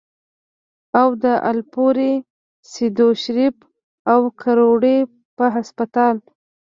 [0.99, 2.13] او د الپورۍ،
[2.71, 3.55] سېدو شريف،
[4.13, 4.97] او کروړې
[5.35, 6.15] پۀ هسپتال